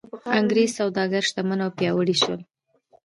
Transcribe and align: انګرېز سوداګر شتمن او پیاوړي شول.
انګرېز 0.37 0.69
سوداګر 0.79 1.21
شتمن 1.29 1.59
او 1.65 1.71
پیاوړي 1.77 2.15
شول. 2.21 2.39